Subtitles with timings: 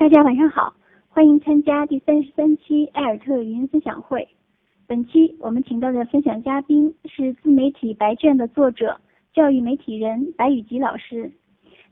[0.00, 0.72] 大家晚上好，
[1.10, 4.26] 欢迎参加第三十三期艾尔特语音分享会。
[4.86, 8.98] 本期我们请到的分享嘉宾是自媒体白卷的作者、
[9.34, 11.30] 教育媒体人白宇吉老师。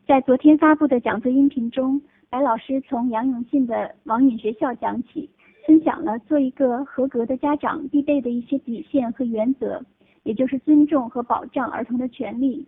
[0.07, 2.01] 在昨天发布的讲座音频中，
[2.31, 5.29] 白老师从杨永信的网瘾学校讲起，
[5.67, 9.85] 分享了做一个合格的家长必备的一些底线和原则，
[10.23, 12.67] 也就是尊重和保障儿童的权利。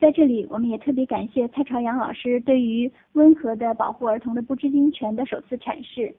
[0.00, 6.14] 在这里，我们也特别感谢蔡朝阳老师对于温和的保护儿童的不知情权的首次阐释。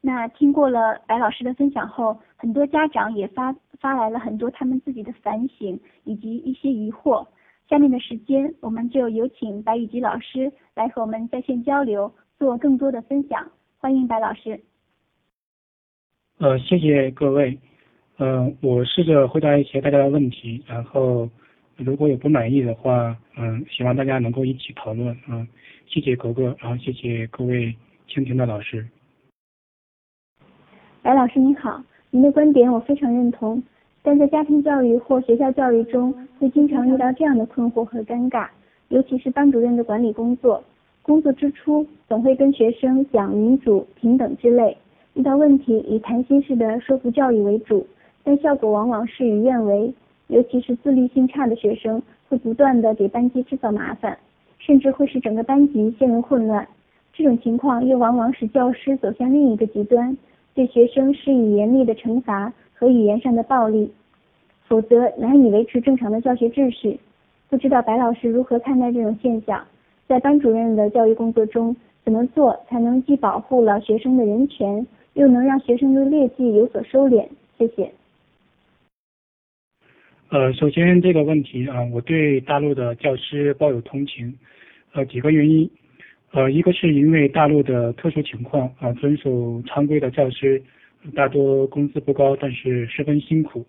[0.00, 7.26] 那听过了白老师的分享后，很多家长也发发来了很多他们自己的反省以及一些疑惑。
[7.68, 13.50] 下面的时间，我们就有请白宇吉老师来和我们在线交流，做更多的分享。
[13.78, 14.60] 欢迎白老师。
[16.38, 17.58] 呃，谢谢各位。
[18.18, 21.28] 呃，我试着回答一些大家的问题，然后。
[21.76, 25.46] 如果有不满意的话，嗯，希望大家能够一起讨论，嗯，
[25.86, 27.74] 谢谢格格，然后谢谢各位
[28.08, 28.86] 倾听的老师。
[31.02, 33.62] 白老师您好，您的观点我非常认同，
[34.02, 38.48] 但在家庭教育或学校教育中，会经常遇到这样的困惑和尴尬，
[38.88, 40.64] 尤其是班主任的管理工作，
[41.02, 44.76] 工作之初总会跟学生讲民主、平等之类，
[45.12, 47.86] 遇到问题以谈心式的说服教育为主，
[48.24, 49.92] 但效果往往事与愿违。
[50.28, 54.18] 尤其是自律性差的学生，会不断的给班级制造麻烦，
[54.58, 56.66] 甚至会使整个班级陷入混乱。
[57.12, 60.16] 这种情况又往往使教师走向另一个极端，
[60.54, 63.90] 对学生施以严厉的惩罚和语言上的暴力，
[64.66, 66.98] 否则难以维持正常的教学秩序。
[67.48, 69.64] 不知道白老师如何看待这种现象？
[70.08, 71.74] 在班主任的教育工作中，
[72.04, 77.26] 怎么做才能既保护了学生的人权，又能让学生的劣迹有所收敛？
[77.56, 77.90] 谢谢。
[80.28, 84.36] 呃，首先这个问题啊，我对大陆的教师抱有同情，
[84.92, 85.70] 呃，几个原因，
[86.32, 90.60] 呃，一个是因为大陆的特殊情况啊，遵守常规的教师
[91.14, 93.64] 大多工资不高，但是十分辛苦，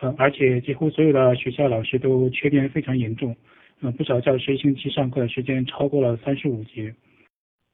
[0.00, 3.36] 呃，而且几乎所有的学校老师都缺编非常严重，
[3.80, 6.92] 呃，不少教师一星期上课的时间超过了三十五节，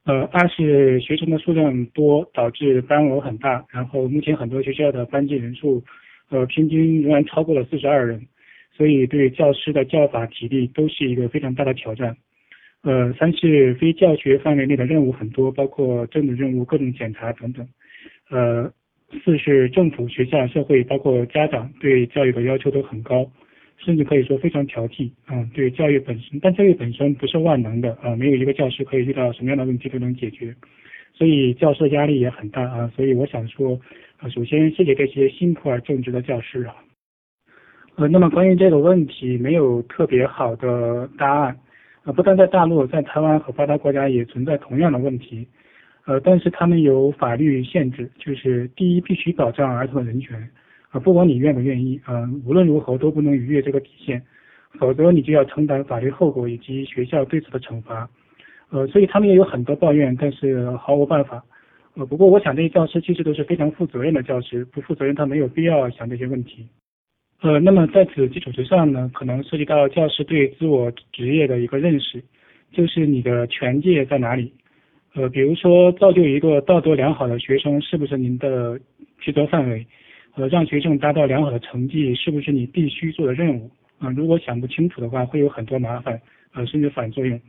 [0.05, 5.83] 呃，二是学生的数量多，导致班额很大，然后目前很多学校的班级人数。
[6.29, 8.27] 呃，平均仍然超过了四十二人，
[8.77, 12.15] 所以对教师的教法体力都是一个非常大的挑战。
[12.83, 17.67] 呃，三是非教学范围内的任务很多，包括政治任务、各种检查等等。
[18.29, 18.71] 呃，
[19.23, 23.29] 四是政府、学校、社会，包括家长对教育的要求都很高，
[23.77, 25.09] 甚至可以说非常挑剔。
[25.25, 30.53] 啊，对教育本身，但教育本身不是万能的啊，没有一个教师可以遇到什么样的问题都能解决，
[31.13, 32.91] 所以教师的压力也很大啊。
[32.95, 33.79] 所以我想说。
[34.19, 36.73] 啊，首先谢谢这些辛苦而正直的教师啊。
[37.97, 41.57] 呃，那么关于这个问题，没有特别好的答案。
[42.03, 45.47] 呃，不但在大陆，在台湾和发达国家也存在同样的问题。
[46.05, 50.47] 呃，但是他们有法律限制，就是第一，必须保障儿童的人权，
[50.91, 54.21] 啊，不管你愿不愿意，啊，无论如何都不能逾越这个底线，
[54.77, 58.07] 否则你就要承担法律后果以及学校对此的惩罚。
[58.69, 61.43] 呃，所以他们也有很多抱怨，但是毫无办法。
[61.95, 66.67] 呃，不过我想这些教师其实都是非常负责任的教师，不负责任他没有必要想这些问题。
[67.41, 72.23] 呃，那么在此基础之上呢，可能涉及到教师对自我职业的一个认识，
[72.71, 74.51] 就是你的权界在哪里？
[75.13, 78.79] 呃，比如说造就一个道德良好的学生是不是您的
[79.19, 79.85] 职责范围？
[80.35, 83.69] 呃，让学生达到良好的成绩是不是你必须做的任务？
[83.99, 86.19] 啊，如果想不清楚的话，会有很多麻烦，
[86.53, 87.39] 呃，甚至反作用。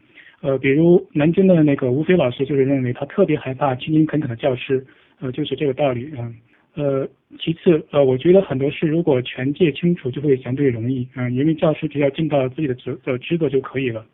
[0.41, 4.87] 呃，比如南京的那个吴飞老师就是认为他特别害怕勤勤恳恳的教师，
[5.21, 6.31] 呃，就是这个道理啊。
[6.75, 7.09] 呃，
[7.39, 14.05] 其次，呃，我觉得很多事如果全界清楚就会相对容易，嗯，因为教师只要尽到自己的职的职责就可以了。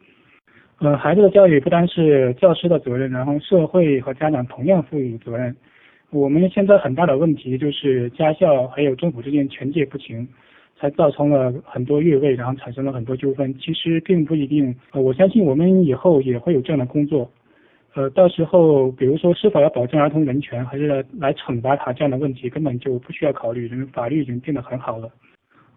[0.79, 5.55] 呃，孩子的教育不单是教师的责任，然后社会和家长同样负有责任。
[6.11, 10.27] 我们现在很大的问题就是家校还有政府之间权界不清。
[10.77, 13.55] 才造成了很多越位，然后产生了很多纠纷。
[13.61, 17.31] 其实并不一定，呃，我相信我们以后也会有这样的工作，
[17.95, 25.09] 呃，到时候比如说是否要保证儿童人权，还是来惩罚他这样的问题，根本就不需要考虑，因为法律已经定得很好了。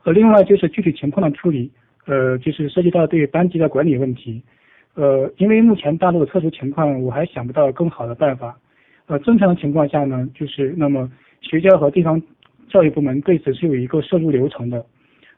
[0.04, 1.72] 呃，另外就是具体情况的处理，
[2.06, 4.42] 呃，就是涉及到对班级的管理问题，
[4.96, 8.58] 呃，因为目前大陆的特殊情况，我还想不到更好的办法。
[9.06, 11.10] 呃，正常的情况下呢，就是那么
[11.42, 12.22] 学校和地方。
[12.70, 14.86] 教育部门对此是有一个摄入流程的，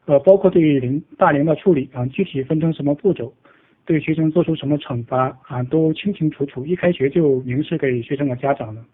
[0.05, 3.31] 呃，包括对于零大龄的处理啊，具体分成什么步骤，
[3.89, 8.85] 对学生做出什么惩罚啊，都清清楚楚，一开学就明示给学生和家长了。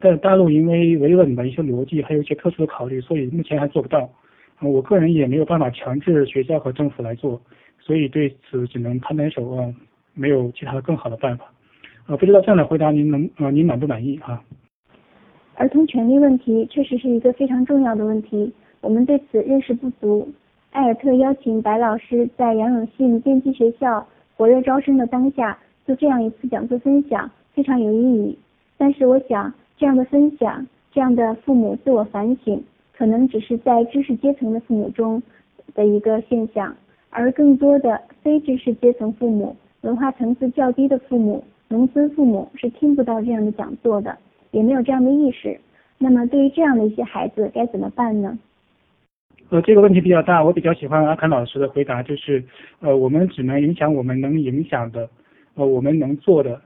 [0.00, 4.10] 但大陆因为维稳的一些逻辑，还有一些特殊的考虑，所以目前还做不到。
[4.60, 7.40] 我个人也没有办法强制学校和政府来做，
[7.78, 9.72] 所以对此只能摊摊手啊，
[10.12, 11.44] 没有其他的更好的办法。
[12.08, 14.42] 呃，不知道这样的回答您能呃您满不满意啊？
[15.54, 20.28] 儿童权利问题确实是一个非常重要的问题，我们对此认识不足。
[20.72, 24.04] 艾尔特邀请白老师在杨永信电机学校
[24.36, 28.38] 火热招生的当下做这样一次讲座分享，非常有意义。
[28.76, 32.62] 但是我想，这样的分享，这样的父母自我反省，
[32.96, 35.22] 可能只是在知识阶层的父母中
[35.74, 36.74] 的一个现象，
[37.10, 44.16] 而更多的非知识阶层父母、文化层次较低的父母、农村父母是听不到这样的讲座的，
[44.50, 45.60] 也没有这样的意识。
[45.98, 48.36] 那么，对于这样的一些孩子，该怎么办呢？
[49.52, 52.42] 呃，这个问题比较大，我比较喜欢阿肯老师的回答，就是
[52.80, 55.06] 呃，我们只能影响我们能影响的，
[55.56, 56.58] 呃，我们能做的，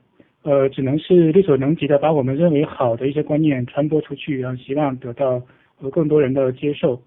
[0.44, 5.42] 呃，只能是力所能及的，把我们认为好的一些观念传播出去，然后希望得到
[5.80, 7.02] 呃更多人的接受。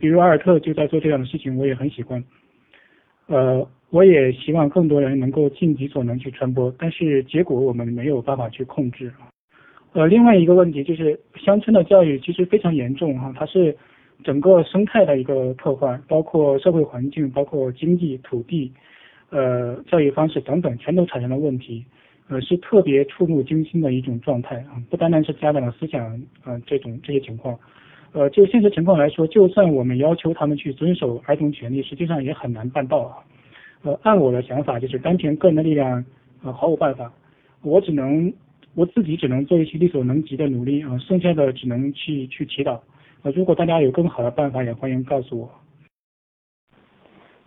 [0.00, 2.24] 比如阿尔特就在做这样的事情，我也很喜欢。
[3.26, 9.12] 呃，我也希望更多人能够尽己所能去传播，但是结果我们没有办法去控制。
[9.92, 13.76] 呃，另外一个问题就是乡村的教育其实非常严重哈，它是。
[14.24, 18.72] 整个生态的一个破坏，包括社会环境、包括经济、土地、
[19.30, 21.84] 呃教育方式等等，全都产生了问题，
[22.28, 24.82] 呃是特别触目惊心的一种状态啊！
[24.90, 27.58] 不单单是家长的思想呃这种这些情况，
[28.12, 33.16] 呃就现实情况来说，就算我们要求他们去遵守儿童权利，实际上也很难办到啊！
[33.82, 36.04] 呃按我的想法，就是单凭个人的力量
[36.42, 37.12] 呃毫无办法，
[37.62, 38.32] 我只能
[38.74, 42.80] 我自己只能做一些力所能及的努力啊，剩下的只能去去祈祷。
[43.28, 45.50] 呃，如果大家有更好的办法，也欢迎告诉我。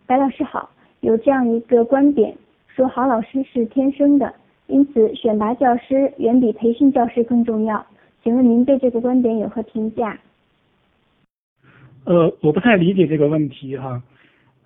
[0.05, 0.69] 白老师好，
[0.99, 2.35] 有这样一个观点，
[2.67, 4.31] 说好老师是天生的，
[4.67, 7.83] 因此选拔教师远比培训教师更重要。
[8.23, 10.19] 请问您对这个观点有何评价？
[12.05, 14.03] 呃，我不太理解这个问题哈。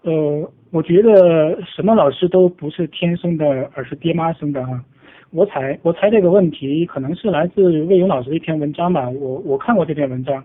[0.02, 4.84] 呃，我觉得什么老师都不是天生的，而是爹妈生的哈。
[5.32, 9.10] 我猜，我猜这个问题可能是来自魏勇老师的一篇文章吧。
[9.10, 10.44] 我我看过这篇文章。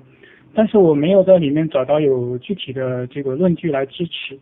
[0.55, 4.38] 但是我没有在里面找到有具体的这个论据来支持。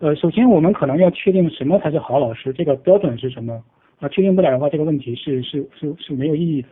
[0.00, 3.62] 呃，首先我们可能要确定什么才是好老师，这个标准是什么？
[4.00, 6.68] 啊，确定不了的话，这个问题是是是是没有意义的。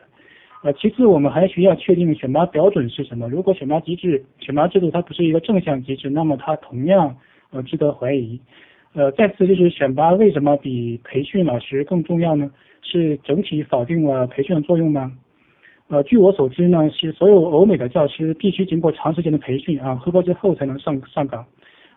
[0.64, 3.28] 呃，其次我们还需要确定选拔标准是什么。
[3.28, 7.16] 如果选拔机制、选拔制度它不是一个正向机制，那么它同样
[7.50, 8.40] 呃值得怀疑。
[8.92, 12.50] 呃，再次就是选拔为什么比培训老师更重要呢？
[12.82, 15.12] 是整体否定了培训的作用吗？
[15.92, 21.44] 呃，据我所知呢，是所有欧美的教师必须经过长时间的培训啊，合格之后才能上上岗，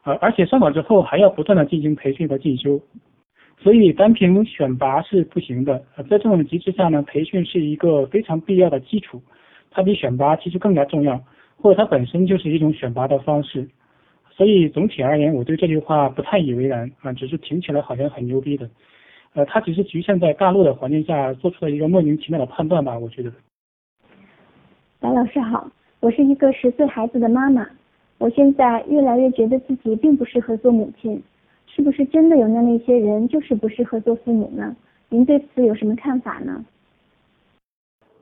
[0.03, 2.77] 呃，而且上岗之后还要不断的进行培训和进修，
[3.57, 5.81] 所以单凭选拔是不行的。
[5.95, 9.21] 呃，在这种机制下呢，培训是一个非常必要的基础，
[9.71, 11.17] 它比选拔其实更加重要，
[11.55, 13.65] 或者它本身就是一种选拔的方式。
[14.29, 18.69] 所以总体而言，我对这句话不太以为然啊，只是听起来好像很牛逼的，
[19.35, 23.31] 呃，它只是局限在大陆的环境下做出了一个莫名其妙的判断吧，我觉得。
[25.05, 25.69] 白老师好，
[25.99, 27.63] 我是一个十岁孩子的妈妈，
[28.17, 31.21] 我现在越来越觉得自己并不适合做母亲，
[31.67, 34.75] 是不是真的有那么一些人就是不适合做父母呢？
[35.09, 36.65] 您对此有什么看法呢？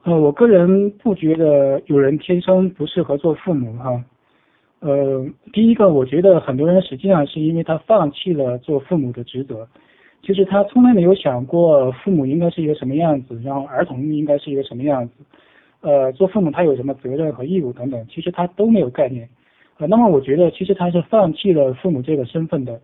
[0.03, 4.03] 呃，我个人不觉得有人天生不适合做父母哈，
[4.81, 9.65] 呃，第一个我觉得很多人实际上是因为他放弃了做父母的职责，
[10.21, 15.13] 其实他从来没有想过父母应该是一个什么样子，然后儿童应该是一个什么样子。
[15.83, 19.27] 呃，做父母他有什么责任和义务等等，其实他都没有概念。
[19.77, 22.79] 呃，那么我觉得其实他是放弃了父母这个身份的。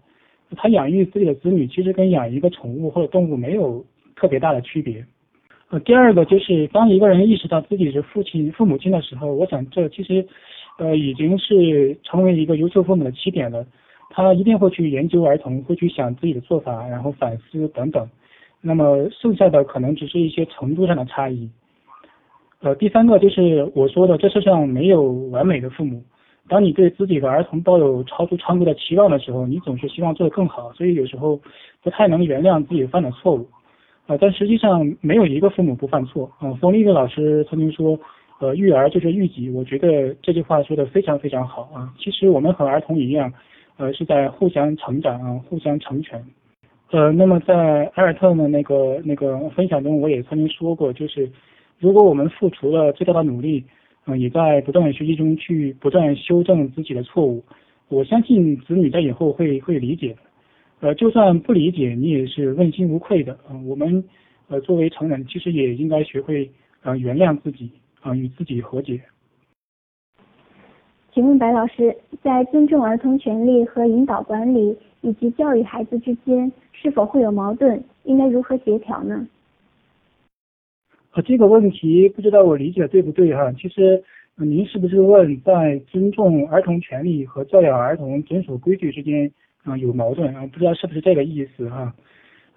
[0.58, 5.06] 他养育自己的子女，其实跟养一个宠物或者动物没有特别大的区别。
[5.70, 10.27] 呃，第二个就是当一个人意识到自己是父亲、父母亲的时候，我想这其实
[10.77, 13.65] 呃已经是成为一个优秀父母的起点了。
[14.10, 18.10] 他一定会去研究儿童，会去想自己的做法，然后反思等等。
[18.60, 21.48] 那么剩下的可能只是一些程度上的差异。
[22.62, 26.04] 呃，第三个就是我说的，这世上没有完美的父母。
[26.50, 31.39] 当你对自己的儿童抱有超出常规的期望的时候，你总是希望做得更好，所以有时候
[31.82, 33.48] 不太能原谅自己犯的错误。
[34.08, 36.30] 呃，但实际上没有一个父母不犯错。
[36.39, 37.98] 啊，冯立的老师曾经说，
[38.42, 39.50] 呃，育儿就是育己。
[39.51, 41.94] 我觉得这句话说的非常非常好啊。
[41.98, 43.32] 其实我们和儿童一样，
[43.78, 46.22] 呃，是在互相成长啊，互相成全。
[46.92, 51.32] 呃，那么在埃尔特的那个那个分享中，我也曾经说过，就是。
[51.79, 53.63] 如果我们付出了最大的努力，
[54.05, 57.43] 嗯，也在不断学习中去不断修正自己的错误，
[57.88, 60.15] 我相信子女在以后会会理解。
[60.81, 63.38] 呃，就算不理解，你也是问心无愧的。
[63.50, 64.03] 嗯，我们
[64.48, 66.50] 呃作为成人，其实也应该学会
[66.83, 67.71] 呃原谅自己，
[68.01, 69.00] 啊，与自己和解。
[71.13, 77.83] 请问白老师，在尊重儿童权利和引导管理以及教育孩子之间，是否会有矛盾？
[78.03, 79.27] 应该如何协调呢？
[81.12, 83.51] 啊，这个问题不知道我理解对不对哈？
[83.54, 84.04] 其实
[84.36, 89.30] 您是不是问在尊重儿童权利和教养儿童遵守规矩之间
[89.63, 90.46] 啊有矛盾啊？
[90.54, 91.94] 不知道是不是这个意思哈？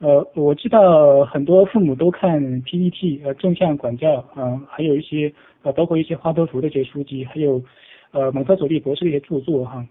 [0.01, 5.33] 呃，我知道很多父母都看 PPT 呃正向管教啊，还有一些
[5.63, 7.63] 呃包括一些华德福的一些书籍，还有
[8.11, 9.87] 呃蒙特梭利博士的一些著作哈。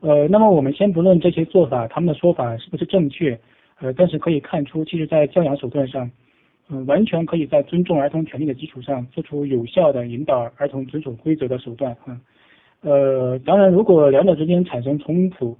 [0.00, 3.38] 呃，那么我们先不论这些做法他们的说法是不是正确，
[3.80, 6.10] 呃，但是可以看出，其实在教养手段上。
[6.72, 11.96] 嗯，完全可以在尊重儿童权利的基础上，做出有效的引导儿童遵守规则的手段。
[12.06, 12.20] 嗯，
[12.82, 15.56] 呃，当然，如果两者之间产生冲突，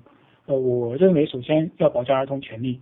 [0.47, 2.81] 呃，我认为首先要保障儿童权利。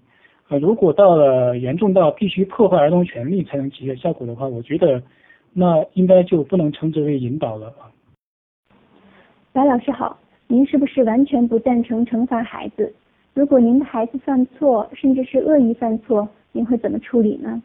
[0.49, 5.03] 呃，如果到了严重到必须破坏儿童权利才能起到效果的话，我觉得
[5.55, 7.73] 那应该就不能称之为引导了。
[9.53, 12.95] 白老师好，您是不是完全不赞成惩罚孩子？
[13.33, 17.63] 如果您的孩子犯错，甚至是恶意犯错，您会怎么处理呢？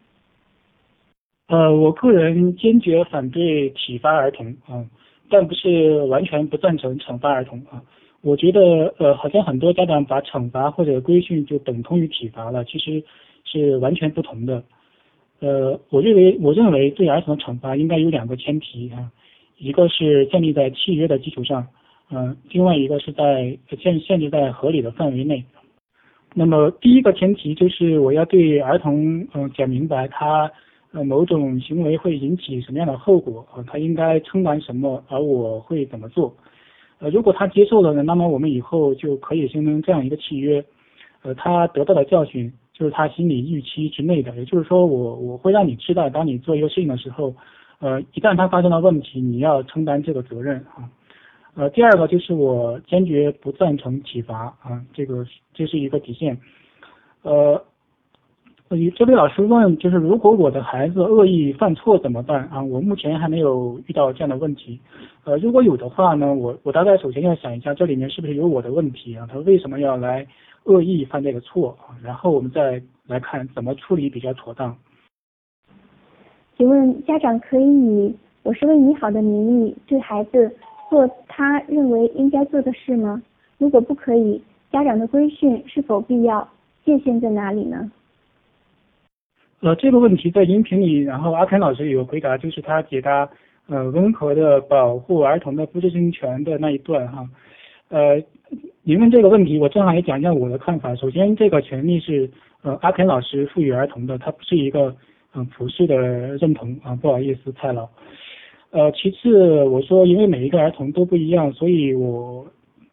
[1.47, 4.85] 呃，我个人坚决反对体罚儿童啊，
[5.29, 7.83] 但不是完全不赞成惩罚儿童啊。
[8.21, 13.03] 我觉得呃，好像很多家长把惩罚或者规训就等同于体罚了，其实
[13.43, 14.63] 是完全不同的。
[15.41, 19.12] 呃，我认为我认为对儿童的惩罚应该有两个前提啊，
[19.57, 21.67] 一个是建立在契约的基础上，
[22.09, 25.43] 嗯，另外一个是在限限制在合理的范围内。
[26.33, 30.50] 那么第一个前提就是我要对儿童嗯讲明白他。
[30.93, 33.43] 呃，某种行为会引起什么样的后果？
[33.55, 35.03] 呃，他应该承担什么？
[35.09, 36.31] 而我会怎么做？
[37.00, 40.63] 呃，如果他接受了呢，那么我们以后就可以形成这样一个契约。
[41.23, 47.33] 呃，他得到的教训就是他心理预期之内的，也就是说，我我会让你知道，当你做一个事情的时候，
[47.79, 50.88] 呃，一旦他发生了问题，你要承担这个责任啊。
[51.55, 56.39] 呃，第二个就是我坚决不赞成体罚啊，这个这是一个底线。
[57.23, 57.65] 呃。
[58.95, 62.61] 这位老师问，就是如果我的孩子恶意犯错怎么办啊？
[62.61, 64.79] 我目前还没有遇到这样的问题，
[65.25, 69.27] 呃，如果有的话呢，我我大概首先要想一下，这里面是不是有我的问题啊？
[69.31, 70.25] 他为什么要来
[70.63, 71.93] 恶意犯这个错啊？
[72.01, 74.75] 然后我们再来看怎么处理比较妥当。
[76.57, 80.51] 请问家长可以以我是为你好的名义对孩子
[80.89, 83.21] 做他认为应该做的事吗？
[83.57, 86.47] 如果不可以，家长的规训是否必要？
[86.85, 87.91] 界限在哪里呢？
[89.63, 93.29] 呃，这个问题在音频里，然后阿肯老师有回答，就是他解答
[93.70, 97.25] 呃温和的保护儿童的不知情权的那一段哈。
[97.88, 98.22] 呃，
[98.84, 100.93] 您问这个问题，我正好也讲一下我的看法。
[100.96, 102.29] 首先，这个权利是
[102.62, 104.93] 呃阿肯老师赋予儿童的，它不是一个
[105.34, 105.96] 嗯普世的
[106.36, 107.88] 认同啊，不好意思，蔡老。
[108.72, 112.46] 呃，其次我说，因为每一个儿童都不一样，所以我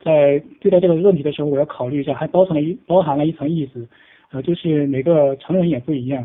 [0.04, 3.88] 在对待这个问题的时候，我要考虑一下，还包含了一包含了一层意思，
[4.30, 6.24] 呃，就是每个成人也不一样。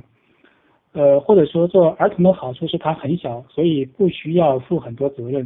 [0.95, 5.45] 呃，或者说做儿童的好处是他很小，所以不需要负很多责任。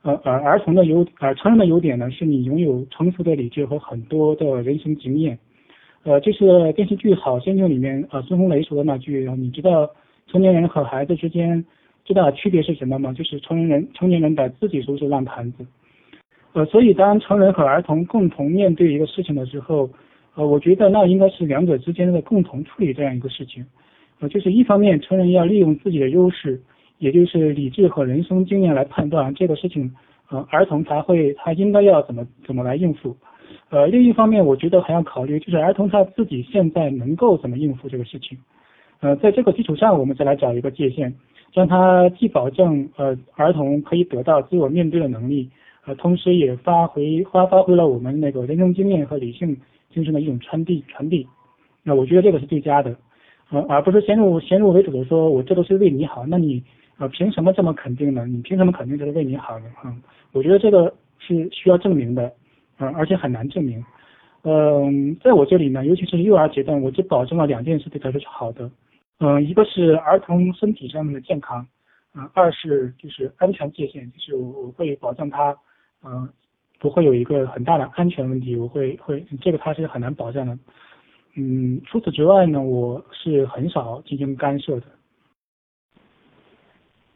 [0.00, 5.38] 呃，而儿童的优，而成人的优点呢，是你拥有成熟的理智和很多的人生经验。
[6.04, 9.90] 呃，就是电视剧《好先生》里面呃孙红雷说的那句，你知道
[10.28, 11.62] 成年人和孩子之间
[12.04, 13.12] 最大的区别是什么吗？
[13.12, 15.66] 就是成年人成年人把自己收拾烂摊子。
[16.54, 19.90] 呃，所以当成人和儿童共同面对一个事情的时候，
[20.36, 23.66] 呃，我觉得那应该是两者之间的共同处理这样一个事情。
[24.20, 26.60] 呃，就是一方面，成人要利用自己的优势，
[26.98, 29.94] 也就是理智和人生经验来判断这个事情，
[30.30, 33.16] 呃，儿童才会他应该要怎么怎么来应付。
[33.68, 38.38] 呃，另一方面，我觉得还要考虑，就是儿童他自己现在能够怎么应付这个事情。
[39.00, 41.12] 呃，在这个基础上，我们再来找一个界限，
[41.52, 45.50] 让他既保证呃儿童可以得到自我面对的能力，
[45.84, 49.54] 呃，同时也发挥发发挥了我们那个人生经验和理性
[49.92, 51.26] 精神的一种传递传递。
[51.82, 52.96] 那我觉得这个是最佳的。
[53.50, 56.62] 呃，而不是先入先入为主的说，我这都是为你好，那你
[56.98, 58.26] 呃凭什么这么肯定呢？
[58.26, 59.66] 你凭什么肯定这是为你好的？
[59.84, 62.32] 嗯，我觉得这个是需要证明的，
[62.78, 63.84] 嗯，而且很难证明。
[64.42, 68.70] 嗯，在我这里呢，尤其是幼儿阶段，我只保证了两件事对他是好的，
[69.20, 71.66] 嗯，一个是儿童身体上面的健康，
[72.14, 75.56] 嗯，二是就是安全界限，就是我会保证他，
[76.04, 76.28] 嗯，
[76.78, 80.58] 不会有一个很大的安全问题，我会会这个他是很难保障的。
[81.36, 84.86] 嗯，除此之外呢，我是很少进行干涉的。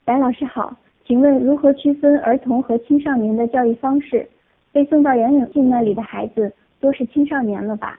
[0.05, 4.29] 白老师好，请问如何区分儿童和青少年的教育方式？
[4.73, 7.99] 被送到杨永信那里的孩子都是青少年了吧？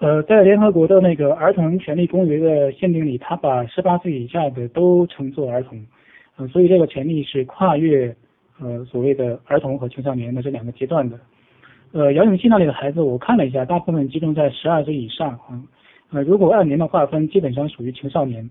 [0.00, 5.78] 呃，在联合国的那个儿童权利公约的限定里，他把十八岁以下的都称作儿童，
[6.36, 8.16] 呃，所以这个权利是跨越
[8.58, 11.20] 呃所谓的儿童和青少年的这两个阶段的。
[11.92, 15.60] 呃，杨永信那里的孩子，我看了一下，大部分集中在十二岁以上啊。
[16.10, 18.48] 呃，如果按年的划分，基本上属于青少年。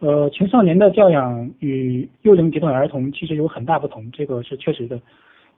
[0.00, 5.00] 呃，青少年的教养与幼龄阶段儿童其实有很大不同，这个是确实的。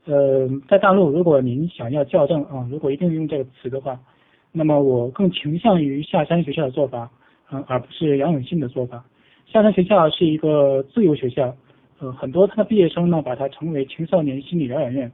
[0.04, 3.98] 呃，在大陆，如果您想要校正啊，如果一定用这个词的话，
[4.52, 7.10] 那么我更倾向于下山学校的做法，
[7.50, 9.02] 嗯，而不是杨永信的做法。
[9.46, 11.56] 下山学校是一个自由学校，
[12.00, 15.10] 呃，很多他的毕业生呢，把它称为青少年心理疗养院，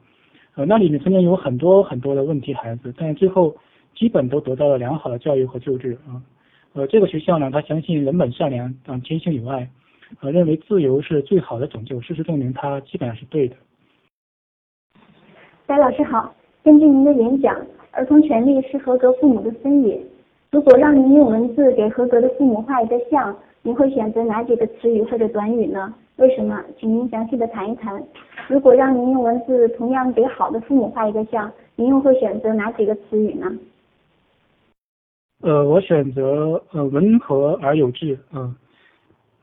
[0.66, 3.54] 那里面曾经有很多很多的问题孩子，但是最后
[3.94, 6.20] 基本都得到了良好的教育和救治啊。
[6.72, 9.68] 呃，这个学校呢，他相信人本善良，啊，天性有爱，
[10.20, 12.00] 呃，认为自由是最好的拯救。
[12.00, 13.56] 事实证明，他基本上是对的。
[15.66, 17.56] 白老师好，根据您的演讲，
[17.92, 20.00] 儿童权利是合格父母的分野。
[20.50, 25.94] 如果让您用文字给合格的父母画一个像，您会选择哪几个词语或者短语呢？
[26.16, 26.62] 为什么？
[26.78, 28.02] 请您详细的谈一谈。
[28.48, 33.46] 如果让您用文字同样给好的父母画一个像，您又会选择哪几个词语呢？
[35.42, 38.54] 呃，我选择呃温和而有志，嗯，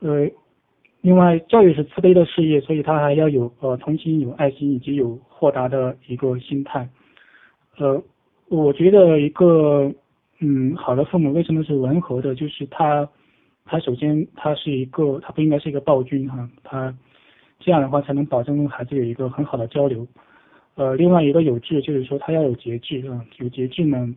[0.00, 0.28] 呃，
[1.00, 6.88] 另外教育是慈悲的事业，所以他还要有呃同心、有爱心以及有豁达的一个心态。
[7.78, 8.00] 呃，
[8.48, 9.92] 我觉得一个
[10.40, 12.34] 嗯好的父母为什么是温和的？
[12.34, 13.08] 就是他
[13.68, 16.92] 他首先他是一个他不应该是一个暴君哈，他
[17.60, 20.06] 这样的话才能保证跟孩子有一个很好的交流。
[20.74, 24.14] 呃，另外一个有志就是说他要有节制啊，有节制呢。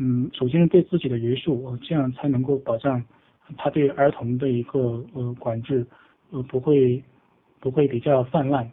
[0.00, 3.02] 嗯，首先是对自己的约束，这样才能够保障
[3.56, 5.86] 他对儿童的一个呃管制，
[6.30, 7.02] 呃不会
[7.60, 8.70] 不会比较泛滥。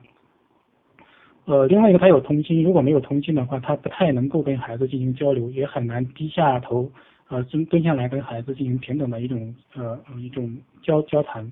[1.45, 6.91] 呃，另外一个他有童心，如果没有童心的话，他不太能够跟孩子进行交流，也很难低下头
[7.29, 11.51] 呃蹲蹲下来跟孩子进行平等的一种呃一种交交谈。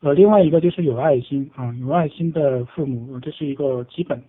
[0.00, 4.20] 呃，另外一个就是有爱心啊，有爱心的父母，这是一个基本。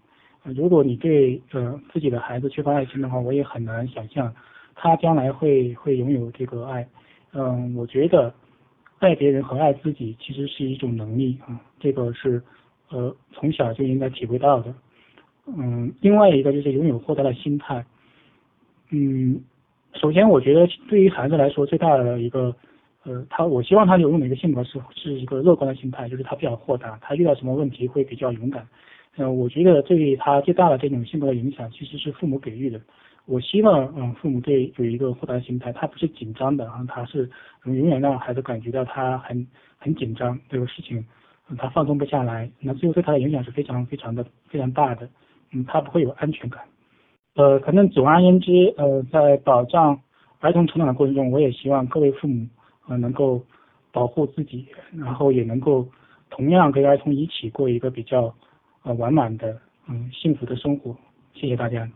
[0.44, 4.32] 如果你对呃自己的孩子缺乏爱心的话，我也很难想象
[4.76, 6.88] 他将来会会拥有这个爱。
[7.32, 8.32] 嗯，我觉得
[9.00, 12.44] 爱别人和爱自己其实是一种能力啊，这个是
[12.90, 14.76] 呃从小就应该体会到的。
[15.48, 17.84] 嗯，另外一个就是拥有豁达的心态。
[18.92, 19.42] 嗯，
[19.96, 22.56] 首先我觉得对于孩子来说最大的一个
[23.04, 28.68] 呃他我希望他有用的一个性格是是一个乐观的心态，就是他比较豁达，他遇到什么问题会比较勇敢。
[29.16, 32.82] 嗯，我觉得对于他最大的这种性格的影响，其实是父母给予的。
[33.26, 37.30] 我希望，嗯，父母对有一个豁达的心态，他不是紧张的啊，他是
[37.66, 41.06] 永远让孩子感觉到他很很紧张，这个事情，
[41.58, 45.08] 他放松不下来，那最后对他的影响是非常非常的非常大的，
[45.52, 46.62] 嗯，他不会有安全感。
[47.36, 50.00] 呃，反正总而言之，呃，在保障
[50.40, 52.48] 儿童成长的过程中，我也希望各位父母，
[52.88, 53.42] 呃，能够
[53.92, 54.68] 保护自己，
[54.98, 55.86] 然后也能够
[56.30, 58.34] 同样跟儿童一起过一个比较。
[58.86, 60.94] 呃，完满的，嗯，幸福的生活。
[61.34, 61.90] 谢谢大家。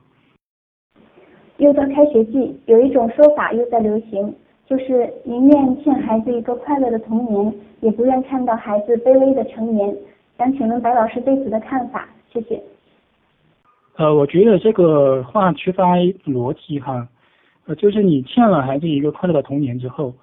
[1.58, 4.34] 又到开学季，有一种说法又在流行，
[4.66, 9.94] 就是宁愿欠孩子一个快乐的童年，也不愿看到孩子卑微的成年。
[10.38, 12.08] 想请问白老师对此的看法？
[12.32, 12.64] 谢谢。
[13.98, 17.08] 呃，我觉得这个话缺乏逻辑哈。
[17.66, 20.14] 呃，就是你欠了孩子一个快乐的童年之后，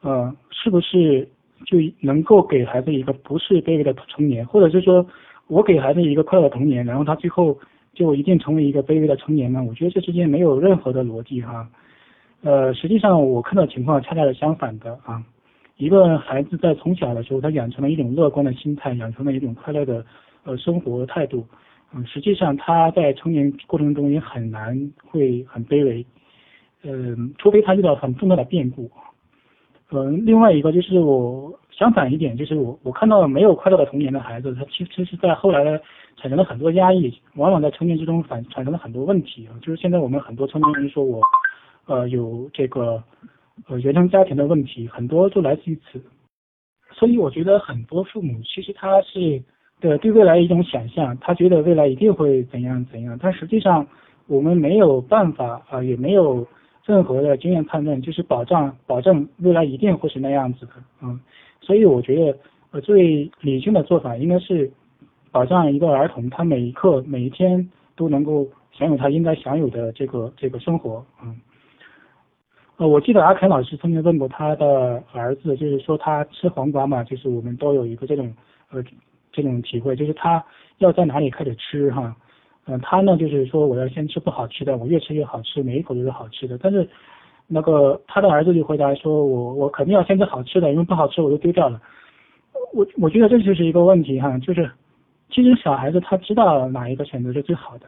[0.00, 1.28] 呃，是不是
[1.66, 5.06] 就能够给孩子一个不是卑微的成年，或者是说？
[5.46, 7.54] 我给孩子一个快乐的童年，然后他最后
[7.92, 9.62] 就一定成为一个卑微的成年呢？
[9.62, 11.68] 我觉得这之间没有任何的逻辑哈。
[12.42, 15.22] 呃，实际上我看到情况恰恰是相反的啊。
[15.76, 20.02] 一个孩子在从小的时候，他养成了一种乐观的心态，养成了一种快乐的
[20.44, 21.46] 呃生活态度。
[21.94, 26.04] 嗯，实际上他在成年过程中也很难会很卑微。
[26.82, 28.90] 嗯，除非他遇到很重大的变故。
[29.90, 35.78] 嗯，另外一个就是我相反一点，就是我我看到没有快乐的童年的孩子，他其实是在后来呢
[36.16, 39.54] 产生了很多压抑，往往在成年之中反产生了很多问题啊。
[39.62, 41.22] 就是现在我们很多成年人说我，
[41.86, 43.02] 呃，有这个
[43.68, 46.02] 呃原生家庭的问题，很多都来自于此。
[46.92, 49.42] 所以我觉得很多父母其实他是
[49.80, 53.86] 的对未来一种想象，他觉得未来一定会怎样怎样，但实际上
[54.26, 56.46] 我们没有办法啊，也没有。
[56.86, 61.18] 任何的经验判断就是保障保证未来一定会是那样子的，嗯，
[61.62, 62.38] 所以我觉得
[62.72, 64.70] 呃最理性的做法应该是
[65.32, 71.34] 保障一个儿童他每一刻每一天都能够享有他应该享有的这个这个生活，嗯，
[72.76, 78.30] 呃我记得阿凯老师曾经问过他的儿子，就是说他吃黄瓜嘛，就是我们都有一个这种
[78.70, 78.84] 呃
[79.34, 80.42] 这种体会，就是他
[80.78, 82.16] 要在哪里开始吃哈。
[82.66, 86.56] 嗯，他呢就是说我要先吃不好吃的，我越吃越好吃，每一口都是好吃的。
[86.56, 86.88] 但是，
[87.46, 91.78] 那个他的儿子就回答说，我我肯定要先吃好吃的，因为不好吃我就丢掉了。
[92.72, 94.70] 我我觉得这就是一个问题哈，就是
[95.30, 97.86] 其实小孩子他知道哪一个选择是最好的，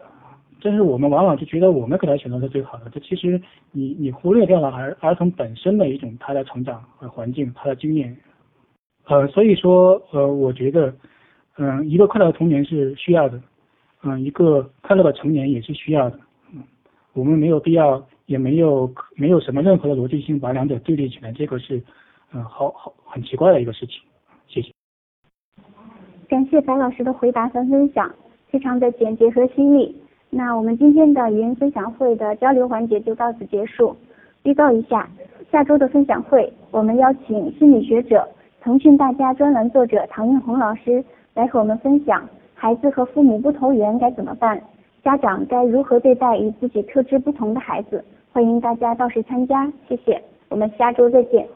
[0.63, 3.41] 但是我们往往就觉得我们给他选择是最好的，这其实
[3.73, 8.15] 你你忽略掉了儿儿童本身的一种他的成长和环境，他的经验。
[9.07, 10.93] 呃，所以说呃，我觉得，
[11.59, 13.41] 嗯，一个快乐的童年是需要的，
[14.03, 16.19] 嗯，一个快乐的成年也是需要的，
[16.53, 16.63] 嗯，
[17.15, 21.83] 我们没有必要，也没有没有什么任何的逻辑性把两者对立起来，这个是，
[22.33, 24.01] 嗯，好好很奇怪的一个事情。
[24.47, 24.71] 谢谢。
[26.29, 28.15] 感谢白老师的回答和分享，
[28.49, 29.97] 非常的简洁和犀利。
[30.29, 33.97] 那我们今天的语音分享会的交流环节就到此结束。
[34.43, 35.09] 预告一下，
[35.51, 38.29] 下周的分享会，我们邀请心理学者、
[38.61, 41.03] 腾讯大家专栏作者唐映红老师
[41.37, 44.59] 来和我们分享孩子和父母不投缘该怎么办，
[45.05, 48.03] 家长该如何对待与自己特质不同的孩子。
[48.33, 50.21] 欢迎大家到时参加，谢谢。
[50.49, 51.47] 我们下周再见。